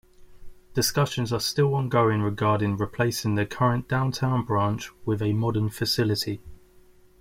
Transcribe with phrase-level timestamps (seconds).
[0.73, 6.41] Discussions are still ongoing regarding replacing the current downtown branch with a modern facility.